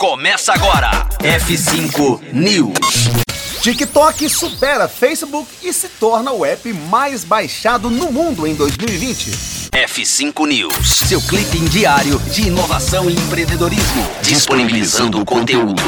Começa 0.00 0.54
agora. 0.54 1.06
F5 1.18 2.32
News. 2.32 3.10
TikTok 3.60 4.30
supera 4.30 4.88
Facebook 4.88 5.46
e 5.62 5.74
se 5.74 5.90
torna 5.90 6.32
o 6.32 6.42
app 6.42 6.72
mais 6.72 7.22
baixado 7.22 7.90
no 7.90 8.10
mundo 8.10 8.46
em 8.46 8.54
2020. 8.54 9.30
F5 9.70 10.46
News. 10.46 10.88
Seu 11.06 11.20
clipe 11.20 11.58
diário 11.68 12.18
de 12.32 12.46
inovação 12.46 13.10
e 13.10 13.12
empreendedorismo. 13.12 14.08
Disponibilizando 14.22 15.20
o 15.20 15.24
conteúdo. 15.26 15.82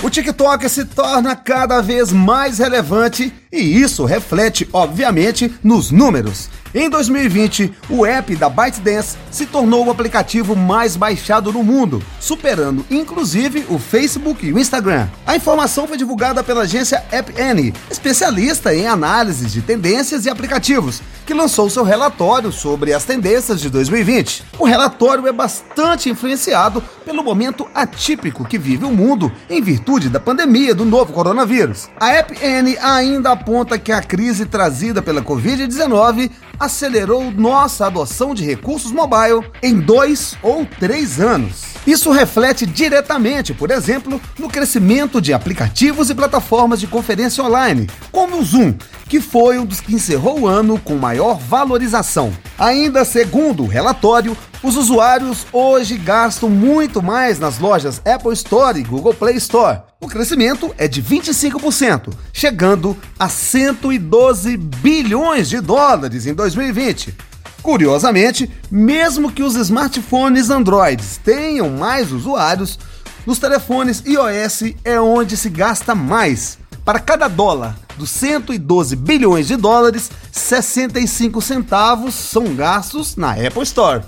O 0.00 0.08
TikTok 0.08 0.68
se 0.68 0.84
torna 0.84 1.34
cada 1.34 1.80
vez 1.80 2.12
mais 2.12 2.60
relevante 2.60 3.34
e 3.52 3.58
isso 3.58 4.04
reflete, 4.04 4.68
obviamente, 4.72 5.52
nos 5.62 5.90
números. 5.90 6.48
Em 6.74 6.90
2020, 6.90 7.72
o 7.88 8.04
app 8.04 8.36
da 8.36 8.50
ByteDance 8.50 9.16
se 9.30 9.46
tornou 9.46 9.86
o 9.86 9.90
aplicativo 9.90 10.54
mais 10.54 10.96
baixado 10.96 11.50
no 11.50 11.62
mundo, 11.62 12.02
superando 12.20 12.84
inclusive 12.90 13.64
o 13.70 13.78
Facebook 13.78 14.46
e 14.46 14.52
o 14.52 14.58
Instagram. 14.58 15.08
A 15.26 15.34
informação 15.34 15.88
foi 15.88 15.96
divulgada 15.96 16.44
pela 16.44 16.62
agência 16.62 17.02
AppN, 17.10 17.72
especialista 17.90 18.74
em 18.74 18.86
análise 18.86 19.46
de 19.46 19.62
tendências 19.62 20.26
e 20.26 20.30
aplicativos, 20.30 21.00
que 21.24 21.32
lançou 21.32 21.70
seu 21.70 21.84
relatório 21.84 22.52
sobre 22.52 22.92
as 22.92 23.04
tendências 23.04 23.60
de 23.60 23.70
2020. 23.70 24.44
O 24.58 24.64
relatório 24.64 25.26
é 25.26 25.32
bastante 25.32 26.10
influenciado 26.10 26.82
pelo 27.04 27.24
momento 27.24 27.66
atípico 27.74 28.44
que 28.44 28.58
vive 28.58 28.84
o 28.84 28.90
mundo 28.90 29.32
em 29.48 29.62
virtude 29.62 30.10
da 30.10 30.20
pandemia 30.20 30.74
do 30.74 30.84
novo 30.84 31.12
coronavírus. 31.12 31.88
A 31.98 32.18
AppN 32.18 32.76
ainda 32.80 33.37
aponta 33.38 33.78
que 33.78 33.92
a 33.92 34.02
crise 34.02 34.44
trazida 34.44 35.00
pela 35.00 35.22
Covid-19 35.22 36.30
acelerou 36.58 37.30
nossa 37.30 37.86
adoção 37.86 38.34
de 38.34 38.44
recursos 38.44 38.90
mobile 38.90 39.46
em 39.62 39.78
dois 39.78 40.36
ou 40.42 40.66
três 40.66 41.20
anos. 41.20 41.62
Isso 41.86 42.10
reflete 42.10 42.66
diretamente, 42.66 43.54
por 43.54 43.70
exemplo, 43.70 44.20
no 44.38 44.48
crescimento 44.48 45.20
de 45.20 45.32
aplicativos 45.32 46.10
e 46.10 46.14
plataformas 46.14 46.80
de 46.80 46.86
conferência 46.86 47.42
online, 47.42 47.88
como 48.10 48.38
o 48.38 48.44
Zoom, 48.44 48.74
que 49.08 49.20
foi 49.20 49.58
um 49.58 49.64
dos 49.64 49.80
que 49.80 49.94
encerrou 49.94 50.40
o 50.40 50.46
ano 50.46 50.78
com 50.78 50.96
maior 50.96 51.38
valorização. 51.38 52.32
Ainda 52.58 53.04
segundo 53.04 53.62
o 53.62 53.68
relatório, 53.68 54.36
os 54.62 54.76
usuários 54.76 55.46
hoje 55.52 55.96
gastam 55.96 56.50
muito 56.50 57.02
mais 57.02 57.38
nas 57.38 57.58
lojas 57.58 58.02
Apple 58.04 58.32
Store 58.32 58.78
e 58.78 58.82
Google 58.82 59.14
Play 59.14 59.36
Store. 59.36 59.82
O 60.00 60.08
crescimento 60.08 60.74
é 60.76 60.88
de 60.88 61.02
25%, 61.02 62.12
chegando 62.32 62.96
a 63.18 63.28
112 63.28 64.56
bilhões 64.56 65.48
de 65.48 65.60
dólares 65.60 66.26
em 66.26 66.34
2020. 66.34 67.14
Curiosamente, 67.62 68.50
mesmo 68.70 69.30
que 69.30 69.42
os 69.42 69.54
smartphones 69.54 70.50
Androids 70.50 71.20
tenham 71.22 71.70
mais 71.70 72.10
usuários, 72.10 72.78
nos 73.26 73.38
telefones 73.38 74.02
iOS 74.06 74.74
é 74.84 75.00
onde 75.00 75.36
se 75.36 75.48
gasta 75.50 75.94
mais. 75.94 76.58
Para 76.84 76.98
cada 76.98 77.28
dólar 77.28 77.76
dos 77.96 78.10
112 78.10 78.96
bilhões 78.96 79.46
de 79.46 79.56
dólares, 79.56 80.10
65 80.32 81.42
centavos 81.42 82.14
são 82.14 82.54
gastos 82.54 83.16
na 83.16 83.32
Apple 83.32 83.62
Store. 83.62 84.02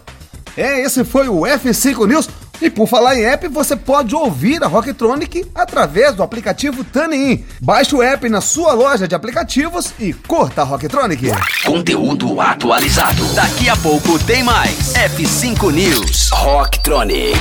É, 0.57 0.81
esse 0.81 1.05
foi 1.05 1.29
o 1.29 1.41
F5 1.41 2.07
News. 2.07 2.29
E 2.63 2.69
por 2.69 2.87
falar 2.87 3.17
em 3.17 3.25
app, 3.25 3.49
você 3.49 3.75
pode 3.75 4.15
ouvir 4.15 4.63
a 4.63 4.67
Rocktronic 4.67 5.47
através 5.55 6.15
do 6.15 6.23
aplicativo 6.23 6.85
TuneIn. 6.85 7.43
Baixe 7.61 7.95
o 7.95 8.03
app 8.03 8.29
na 8.29 8.43
sua 8.43 8.75
loja 8.75 9.09
de 9.09 9.15
aplicativos 9.15 9.95
e 9.99 10.13
curta 10.13 10.61
a 10.61 10.65
Rocktronic. 10.65 11.31
Conteúdo 11.65 12.39
atualizado. 12.39 13.25
Daqui 13.35 13.69
a 13.71 13.77
pouco 13.77 14.19
tem 14.25 14.43
mais. 14.43 14.93
F5 14.93 15.73
News. 15.73 16.29
Rocktronic. 16.33 17.39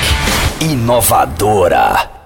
Inovadora. 0.62 2.19